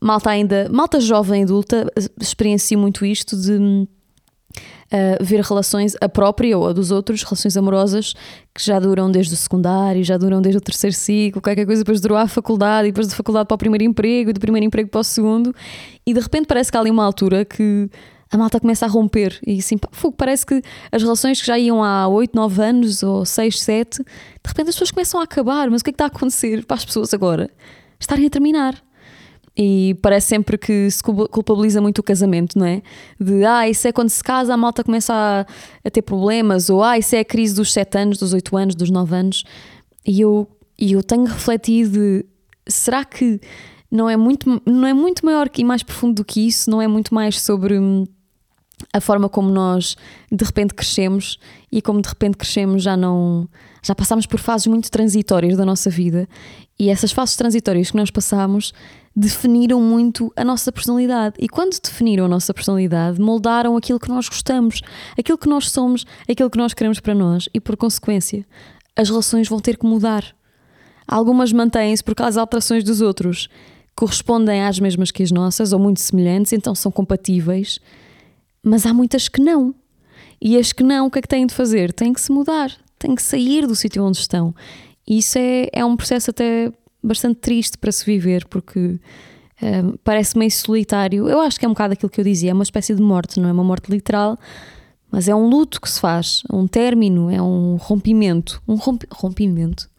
[0.00, 3.88] malta ainda, malta jovem adulta, experiencia muito isto de
[4.92, 8.12] Uh, ver relações, a própria ou a dos outros, relações amorosas
[8.52, 12.00] que já duram desde o secundário, já duram desde o terceiro ciclo, qualquer coisa, depois
[12.00, 14.90] durou à faculdade, e depois da faculdade para o primeiro emprego, e do primeiro emprego
[14.90, 15.54] para o segundo,
[16.04, 17.88] e de repente parece que há ali uma altura que
[18.32, 21.84] a malta começa a romper, e assim, fogo, parece que as relações que já iam
[21.84, 24.04] há 8, 9 anos, ou 6, 7, de
[24.44, 26.76] repente as pessoas começam a acabar, mas o que é que está a acontecer para
[26.76, 27.48] as pessoas agora?
[28.00, 28.82] Estarem a terminar.
[29.62, 32.80] E parece sempre que se culpabiliza muito o casamento, não é?
[33.20, 35.40] De ah, isso é quando se casa a malta começa a,
[35.84, 38.74] a ter problemas, ou ah, isso é a crise dos 7 anos, dos 8 anos,
[38.74, 39.44] dos 9 anos.
[40.06, 42.24] E eu, e eu tenho refletido
[42.66, 43.38] será que
[43.90, 46.70] não é muito, não é muito maior e mais profundo do que isso?
[46.70, 48.06] Não é muito mais sobre hum,
[48.92, 49.96] a forma como nós
[50.30, 51.38] de repente crescemos
[51.70, 53.48] e como de repente crescemos já não
[53.82, 56.28] já passamos por fases muito transitórias da nossa vida
[56.78, 58.72] e essas fases transitórias que nós passamos
[59.14, 61.36] definiram muito a nossa personalidade.
[61.38, 64.80] E quando definiram a nossa personalidade, moldaram aquilo que nós gostamos,
[65.18, 67.48] aquilo que nós somos, aquilo que nós queremos para nós.
[67.52, 68.46] E por consequência,
[68.96, 70.24] as relações vão ter que mudar.
[71.06, 73.48] Algumas mantêm-se porque as alterações dos outros
[73.94, 77.78] correspondem às mesmas que as nossas, ou muito semelhantes, então são compatíveis.
[78.62, 79.74] Mas há muitas que não.
[80.40, 81.92] E as que não, o que é que têm de fazer?
[81.92, 84.54] Têm que se mudar, têm que sair do sítio onde estão.
[85.06, 88.98] E isso é, é um processo até bastante triste para se viver, porque
[89.62, 91.28] um, parece meio solitário.
[91.28, 93.38] Eu acho que é um bocado aquilo que eu dizia, é uma espécie de morte,
[93.38, 94.38] não é uma morte literal,
[95.10, 98.62] mas é um luto que se faz, um término, é um rompimento.
[98.66, 99.90] Um romp, rompimento.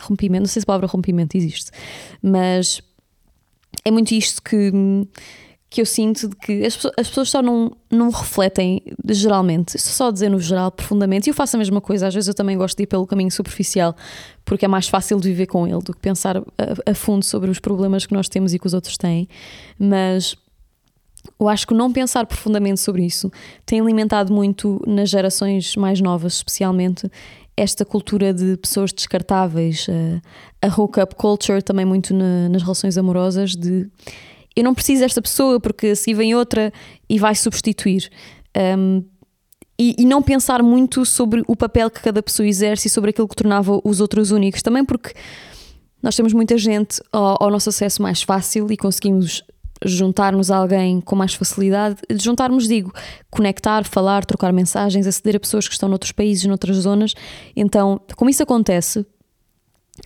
[0.00, 1.70] Rompimento, não sei se a palavra rompimento existe,
[2.22, 2.80] mas
[3.84, 4.72] é muito isto que
[5.70, 10.28] que eu sinto de que as, as pessoas só não, não refletem geralmente, só dizer
[10.28, 12.82] no geral, profundamente, e eu faço a mesma coisa, às vezes eu também gosto de
[12.82, 13.94] ir pelo caminho superficial,
[14.44, 16.42] porque é mais fácil de viver com ele do que pensar a,
[16.90, 19.28] a fundo sobre os problemas que nós temos e que os outros têm,
[19.78, 20.36] mas
[21.38, 23.30] eu acho que não pensar profundamente sobre isso
[23.64, 27.08] tem alimentado muito nas gerações mais novas, especialmente
[27.56, 29.86] esta cultura de pessoas descartáveis,
[30.62, 33.88] a, a hookup culture também muito na, nas relações amorosas de
[34.60, 36.72] eu não preciso desta pessoa porque se vem outra
[37.08, 38.10] e vai substituir.
[38.56, 39.02] Um,
[39.78, 43.26] e, e, não pensar muito sobre o papel que cada pessoa exerce e sobre aquilo
[43.26, 44.60] que tornava os outros únicos.
[44.60, 45.14] Também porque
[46.02, 49.42] nós temos muita gente ao, ao nosso acesso mais fácil e conseguimos
[49.82, 51.96] juntar-nos a alguém com mais facilidade.
[52.12, 52.92] Juntarmos, digo,
[53.30, 57.14] conectar, falar, trocar mensagens, aceder a pessoas que estão noutros países, noutras zonas.
[57.56, 59.06] Então, como isso acontece,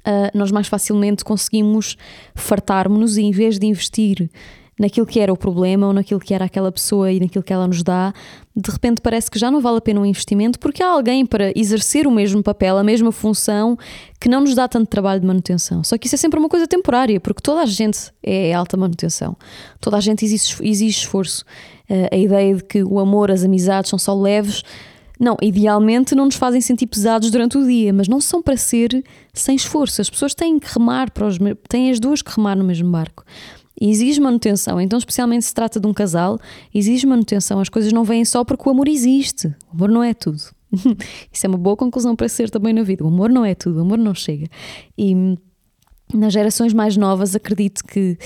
[0.01, 1.97] uh, nós mais facilmente conseguimos
[2.35, 4.31] fartar-nos e em vez de investir
[4.79, 7.67] naquilo que era o problema ou naquilo que era aquela pessoa e naquilo que ela
[7.67, 8.13] nos dá,
[8.57, 11.53] de repente parece que já não vale a pena um investimento porque há alguém para
[11.57, 13.79] exercer o mesmo papel, a mesma função,
[14.21, 15.85] que não nos dá tanto trabalho de manutenção.
[15.85, 19.37] Só que isso é sempre uma coisa temporária, porque toda a gente é alta manutenção,
[19.81, 21.45] toda a gente exige, exige esforço.
[21.89, 24.63] Uh, a ideia de que o amor, as amizades são só leves.
[25.19, 29.05] Não, idealmente não nos fazem sentir pesados durante o dia, mas não são para ser
[29.33, 30.01] sem esforço.
[30.01, 33.25] As pessoas têm que remar para os, têm as duas que remar no mesmo barco
[33.81, 34.81] exige manutenção.
[34.81, 36.39] Então, especialmente se trata de um casal,
[36.73, 37.61] exige manutenção.
[37.61, 39.49] As coisas não vêm só porque o amor existe.
[39.69, 40.39] O amor não é tudo.
[41.33, 43.05] Isso é uma boa conclusão para ser também na vida.
[43.05, 44.47] O amor não é tudo, o amor não chega.
[44.97, 45.37] E
[46.13, 48.17] nas gerações mais novas, acredito que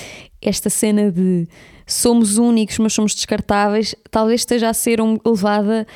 [0.40, 1.48] esta cena de
[1.87, 5.87] somos únicos, mas somos descartáveis, talvez esteja a ser um, levada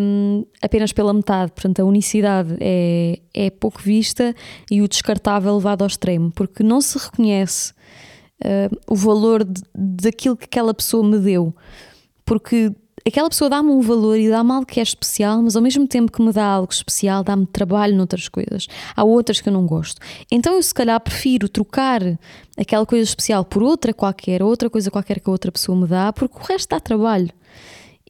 [0.00, 1.52] um, apenas pela metade.
[1.52, 4.34] Portanto, a unicidade é, é pouco vista
[4.70, 7.72] e o descartável levado ao extremo, porque não se reconhece
[8.42, 11.54] uh, o valor de, daquilo que aquela pessoa me deu.
[12.24, 12.72] Porque
[13.06, 16.10] aquela pessoa dá-me um valor e dá-me algo que é especial, mas ao mesmo tempo
[16.10, 18.66] que me dá algo especial, dá-me trabalho noutras coisas.
[18.96, 20.00] Há outras que eu não gosto.
[20.30, 22.00] Então eu, se calhar, prefiro trocar
[22.56, 26.12] aquela coisa especial por outra qualquer, outra coisa qualquer que a outra pessoa me dá,
[26.12, 27.30] porque o resto dá trabalho.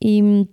[0.01, 0.47] E,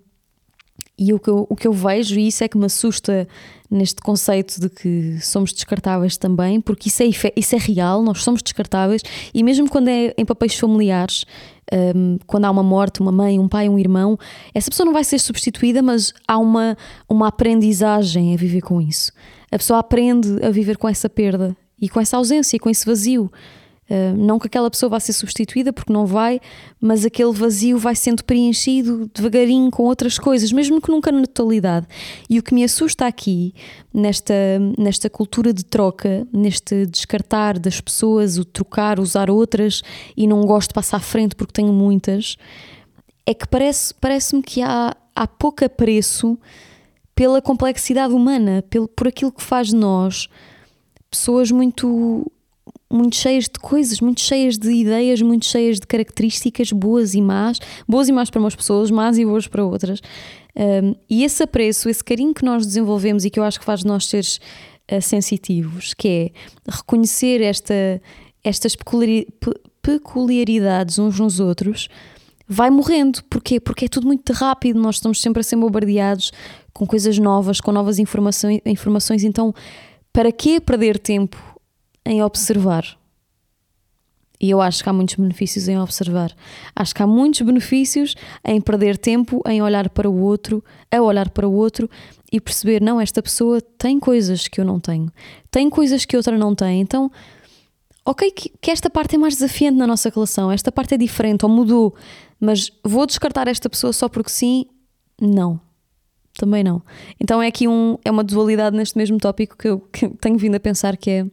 [0.97, 3.27] e o, que eu, o que eu vejo, e isso é que me assusta
[3.69, 8.43] neste conceito de que somos descartáveis também, porque isso é, isso é real, nós somos
[8.43, 9.01] descartáveis,
[9.33, 11.25] e mesmo quando é em papéis familiares,
[11.95, 14.17] um, quando há uma morte, uma mãe, um pai, um irmão,
[14.53, 16.77] essa pessoa não vai ser substituída, mas há uma,
[17.09, 19.11] uma aprendizagem a viver com isso.
[19.51, 22.85] A pessoa aprende a viver com essa perda e com essa ausência e com esse
[22.85, 23.31] vazio.
[24.17, 26.39] Não que aquela pessoa vá ser substituída, porque não vai,
[26.79, 31.87] mas aquele vazio vai sendo preenchido devagarinho com outras coisas, mesmo que nunca na totalidade.
[32.29, 33.53] E o que me assusta aqui,
[33.93, 34.33] nesta,
[34.77, 39.81] nesta cultura de troca, neste descartar das pessoas, o trocar, usar outras
[40.15, 42.37] e não gosto de passar à frente porque tenho muitas,
[43.25, 46.37] é que parece, parece-me que há, há pouco apreço
[47.15, 50.27] pela complexidade humana, pelo, por aquilo que faz de nós
[51.13, 52.25] pessoas muito
[52.93, 57.59] muito cheias de coisas, muito cheias de ideias, muito cheias de características boas e más,
[57.87, 59.99] boas e más para umas pessoas, más e boas para outras.
[60.55, 63.79] Um, e esse apreço, esse carinho que nós desenvolvemos e que eu acho que faz
[63.79, 64.39] de nós seres
[64.91, 66.31] uh, sensitivos, que é
[66.71, 67.99] reconhecer esta,
[68.43, 68.75] estas
[69.81, 71.89] peculiaridades uns nos outros,
[72.47, 73.23] vai morrendo.
[73.29, 73.59] Porquê?
[73.59, 76.31] Porque é tudo muito rápido, nós estamos sempre a ser bombardeados
[76.71, 79.53] com coisas novas, com novas informações, informações então
[80.11, 81.52] para que perder tempo
[82.05, 82.97] em observar.
[84.43, 86.35] E eu acho que há muitos benefícios em observar.
[86.75, 88.13] Acho que há muitos benefícios
[88.43, 90.61] em perder tempo em olhar para o outro,
[90.91, 91.89] a olhar para o outro
[92.29, 95.09] e perceber: não, esta pessoa tem coisas que eu não tenho,
[95.49, 96.81] tem coisas que outra não tem.
[96.81, 97.09] Então,
[98.05, 101.45] ok, que, que esta parte é mais desafiante na nossa relação, esta parte é diferente
[101.45, 101.95] ou mudou,
[102.37, 104.65] mas vou descartar esta pessoa só porque sim?
[105.21, 105.57] Não.
[106.35, 106.81] Também não.
[107.19, 110.55] Então é aqui um, é uma dualidade neste mesmo tópico que eu, que tenho vindo
[110.55, 111.25] a pensar que é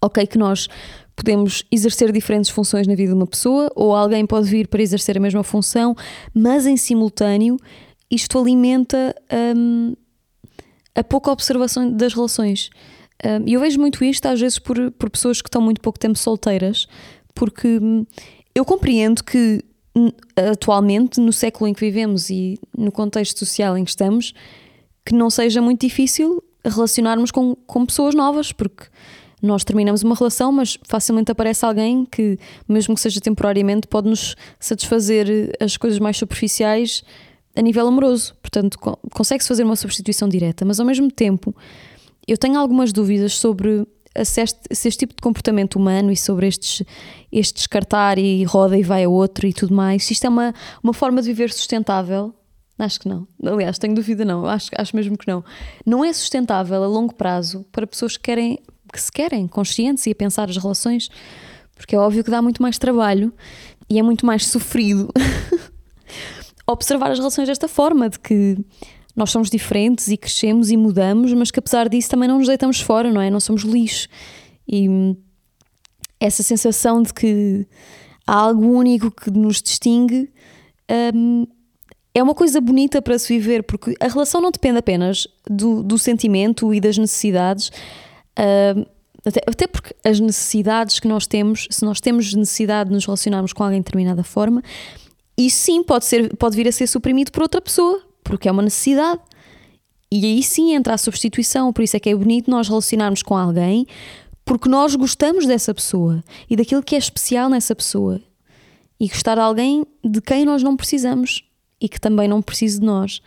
[0.00, 0.68] ok que nós
[1.14, 5.16] podemos exercer diferentes funções na vida de uma pessoa ou alguém pode vir para exercer
[5.16, 5.96] a mesma função,
[6.34, 7.56] mas em simultâneo
[8.10, 9.14] isto alimenta
[9.56, 9.94] um,
[10.94, 12.70] a pouca observação das relações.
[13.24, 15.98] Um, e eu vejo muito isto às vezes por, por pessoas que estão muito pouco
[15.98, 16.86] tempo solteiras,
[17.34, 18.04] porque hum,
[18.54, 19.64] eu compreendo que
[20.36, 24.34] atualmente, no século em que vivemos e no contexto social em que estamos,
[25.04, 28.84] que não seja muito difícil relacionarmos com, com pessoas novas, porque
[29.42, 34.34] nós terminamos uma relação, mas facilmente aparece alguém que, mesmo que seja temporariamente, pode nos
[34.58, 37.02] satisfazer as coisas mais superficiais
[37.54, 38.34] a nível amoroso.
[38.40, 38.78] Portanto,
[39.12, 41.54] consegue-se fazer uma substituição direta, mas ao mesmo tempo
[42.26, 43.86] eu tenho algumas dúvidas sobre
[44.24, 46.82] se este, se este tipo de comportamento humano e sobre estes,
[47.30, 50.54] este descartar e roda e vai a outro e tudo mais, se isto é uma,
[50.82, 52.34] uma forma de viver sustentável.
[52.78, 53.26] Acho que não.
[53.42, 54.46] Aliás, tenho dúvida, não.
[54.46, 55.42] Acho, acho mesmo que não.
[55.84, 58.58] Não é sustentável a longo prazo para pessoas que querem
[58.92, 61.08] que se querem, conscientes e a pensar as relações,
[61.74, 63.32] porque é óbvio que dá muito mais trabalho
[63.88, 65.08] e é muito mais sofrido
[66.66, 68.56] observar as relações desta forma, de que
[69.14, 72.80] nós somos diferentes e crescemos e mudamos, mas que apesar disso também não nos deitamos
[72.80, 73.30] fora, não é?
[73.30, 74.08] Não somos lixo.
[74.68, 74.88] E
[76.20, 77.66] essa sensação de que
[78.26, 80.30] há algo único que nos distingue
[81.14, 81.46] um,
[82.14, 85.98] é uma coisa bonita para se viver, porque a relação não depende apenas do, do
[85.98, 87.70] sentimento e das necessidades,
[89.24, 93.52] Até, até porque as necessidades que nós temos, se nós temos necessidade de nos relacionarmos
[93.52, 94.62] com alguém de determinada forma,
[95.36, 98.62] isso sim pode, ser, pode vir a ser suprimido por outra pessoa, porque é uma
[98.62, 99.20] necessidade.
[100.12, 103.36] E aí sim entra a substituição, por isso é que é bonito nós relacionarmos com
[103.36, 103.86] alguém
[104.46, 108.22] porque nós gostamos dessa pessoa e daquilo que é especial nessa pessoa.
[108.98, 111.44] e gostar de alguém de quem nós não precisamos
[111.78, 113.20] e que também não precisa de nós.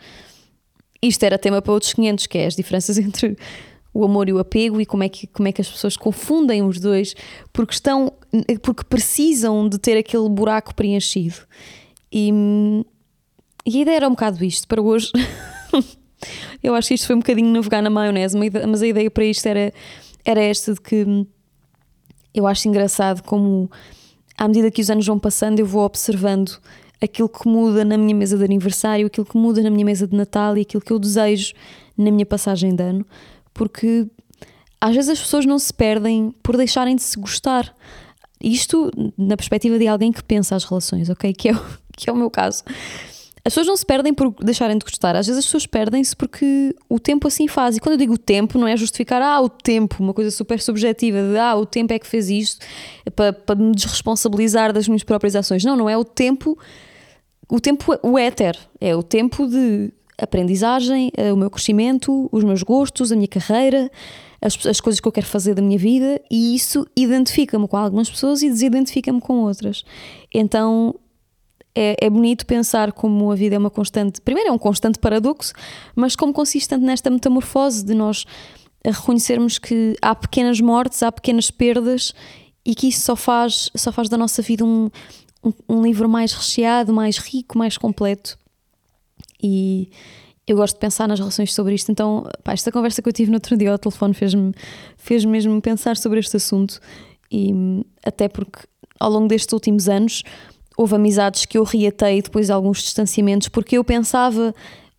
[1.00, 3.38] Isto era tema para outros 500, que é as diferenças entre
[3.92, 6.62] o amor e o apego e como é que, como é que as pessoas confundem
[6.62, 7.14] os dois
[7.52, 8.12] porque estão
[8.62, 11.36] porque precisam de ter aquele buraco preenchido.
[12.12, 12.30] E,
[13.66, 15.10] e a ideia era um bocado isto para hoje.
[16.62, 18.36] eu acho que isto foi um bocadinho navegar na maionese,
[18.68, 19.72] mas a ideia para isto era,
[20.24, 21.26] era esta de que
[22.32, 23.70] eu acho engraçado como
[24.38, 26.58] à medida que os anos vão passando eu vou observando
[27.00, 30.14] aquilo que muda na minha mesa de aniversário, aquilo que muda na minha mesa de
[30.14, 31.54] Natal e aquilo que eu desejo
[31.96, 33.06] na minha passagem de ano,
[33.60, 34.06] porque
[34.80, 37.76] às vezes as pessoas não se perdem por deixarem de se gostar.
[38.42, 41.30] Isto na perspectiva de alguém que pensa as relações, ok?
[41.34, 41.52] Que é,
[41.94, 42.64] que é o meu caso.
[43.44, 46.74] As pessoas não se perdem por deixarem de gostar, às vezes as pessoas perdem-se porque
[46.88, 47.76] o tempo assim faz.
[47.76, 50.58] E quando eu digo o tempo, não é justificar, ah, o tempo, uma coisa super
[50.58, 52.64] subjetiva, de ah, o tempo é que fez isto,
[53.14, 55.62] para, para me desresponsabilizar das minhas próprias ações.
[55.64, 56.58] Não, não é o tempo,
[57.46, 62.62] o tempo, o éter, é o tempo de aprendizagem, eh, o meu crescimento, os meus
[62.62, 63.90] gostos, a minha carreira,
[64.40, 68.08] as, as coisas que eu quero fazer da minha vida, e isso identifica-me com algumas
[68.08, 69.84] pessoas e desidentifica-me com outras.
[70.32, 70.94] Então
[71.74, 74.20] é, é, bonito pensar como a vida é uma constante.
[74.20, 75.52] Primeiro, é um constante paradoxo,
[75.94, 78.24] mas como consistente nesta metamorfose de nós
[78.84, 82.14] reconhecermos que há pequenas mortes, há pequenas perdas
[82.64, 84.90] e que isso só faz, só faz da nossa vida um,
[85.44, 88.38] um, um livro mais recheado, mais rico, mais completo.
[89.42, 89.90] E
[90.46, 91.90] eu gosto de pensar nas relações sobre isto.
[91.92, 94.52] Então, pá, esta conversa que eu tive no outro dia ao telefone fez-me
[94.96, 96.80] fez mesmo pensar sobre este assunto.
[97.30, 97.52] E
[98.04, 98.60] até porque
[98.98, 100.22] ao longo destes últimos anos
[100.76, 104.54] houve amizades que eu reatei depois de alguns distanciamentos, porque eu pensava,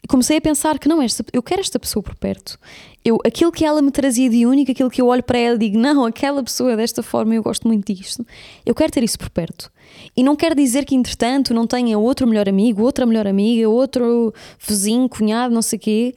[0.08, 2.60] comecei a pensar que não, esta, eu quero esta pessoa por perto.
[3.04, 5.60] Eu, aquilo que ela me trazia de único, aquilo que eu olho para ela e
[5.60, 8.26] digo, não, aquela pessoa é desta forma, eu gosto muito disto.
[8.66, 9.72] Eu quero ter isso por perto.
[10.16, 14.34] E não quer dizer que, entretanto, não tenha outro melhor amigo, outra melhor amiga, outro
[14.60, 16.16] vizinho, cunhado, não sei o quê.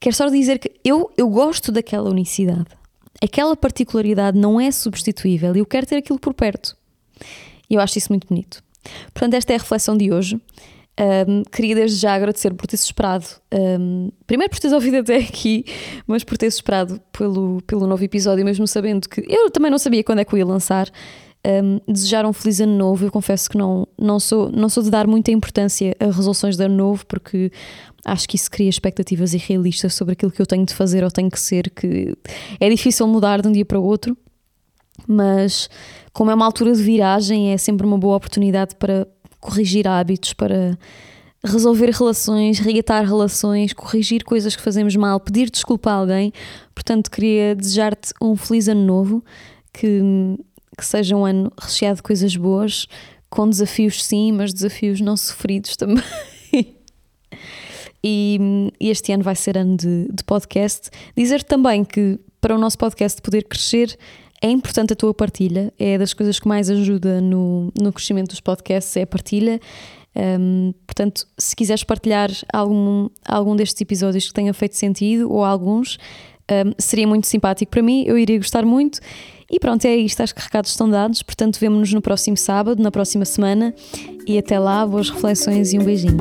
[0.00, 2.66] Quer só dizer que eu, eu gosto daquela unicidade.
[3.22, 6.76] Aquela particularidade não é substituível e eu quero ter aquilo por perto.
[7.70, 8.62] E eu acho isso muito bonito.
[9.12, 10.38] Portanto, esta é a reflexão de hoje.
[10.96, 15.64] Um, queria desde já agradecer por teres esperado, um, primeiro por teres ouvido até aqui,
[16.06, 20.04] mas por teres esperado pelo, pelo novo episódio, mesmo sabendo que eu também não sabia
[20.04, 20.88] quando é que eu ia lançar.
[21.46, 23.04] Um, desejar um feliz ano novo.
[23.04, 26.64] Eu confesso que não, não, sou, não sou de dar muita importância a resoluções de
[26.64, 27.52] ano novo, porque
[28.02, 31.30] acho que isso cria expectativas irrealistas sobre aquilo que eu tenho de fazer ou tenho
[31.30, 32.16] que ser, que
[32.58, 34.16] é difícil mudar de um dia para o outro.
[35.06, 35.68] Mas
[36.14, 39.06] como é uma altura de viragem, é sempre uma boa oportunidade para
[39.44, 40.78] corrigir hábitos, para
[41.44, 46.32] resolver relações, reatar relações, corrigir coisas que fazemos mal, pedir desculpa a alguém.
[46.74, 49.22] Portanto, queria desejar-te um feliz ano novo,
[49.70, 50.00] que,
[50.78, 52.86] que seja um ano recheado de coisas boas,
[53.28, 56.02] com desafios sim, mas desafios não sofridos também.
[58.02, 60.88] e, este ano vai ser ano de, de podcast.
[61.14, 63.98] Dizer também que para o nosso podcast poder crescer
[64.44, 68.40] é importante a tua partilha, é das coisas que mais ajuda no, no crescimento dos
[68.40, 69.58] podcasts, é a partilha.
[70.14, 75.96] Um, portanto, se quiseres partilhar algum, algum destes episódios que tenha feito sentido, ou alguns,
[76.42, 79.00] um, seria muito simpático para mim, eu iria gostar muito.
[79.50, 81.22] E pronto, é isto, acho que recados estão dados.
[81.22, 83.74] Portanto, vemo-nos no próximo sábado, na próxima semana.
[84.26, 86.18] E até lá, boas reflexões e um beijinho.